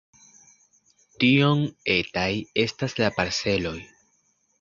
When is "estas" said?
2.63-2.97